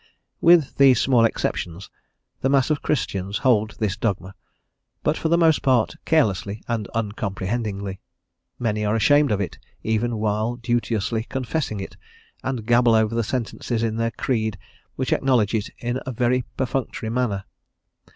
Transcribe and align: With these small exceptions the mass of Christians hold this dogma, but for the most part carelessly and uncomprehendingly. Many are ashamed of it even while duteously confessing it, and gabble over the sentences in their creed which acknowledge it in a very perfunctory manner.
With 0.41 0.77
these 0.77 0.99
small 0.99 1.25
exceptions 1.25 1.91
the 2.39 2.49
mass 2.49 2.71
of 2.71 2.81
Christians 2.81 3.37
hold 3.45 3.75
this 3.77 3.95
dogma, 3.95 4.33
but 5.03 5.15
for 5.15 5.29
the 5.29 5.37
most 5.37 5.61
part 5.61 5.93
carelessly 6.05 6.63
and 6.67 6.87
uncomprehendingly. 6.95 7.99
Many 8.57 8.83
are 8.83 8.95
ashamed 8.95 9.31
of 9.31 9.39
it 9.39 9.59
even 9.83 10.17
while 10.17 10.55
duteously 10.55 11.25
confessing 11.29 11.79
it, 11.79 11.97
and 12.43 12.65
gabble 12.65 12.95
over 12.95 13.13
the 13.13 13.23
sentences 13.23 13.83
in 13.83 13.97
their 13.97 14.09
creed 14.09 14.57
which 14.95 15.13
acknowledge 15.13 15.53
it 15.53 15.69
in 15.77 15.99
a 16.03 16.11
very 16.11 16.45
perfunctory 16.57 17.11
manner. 17.11 17.43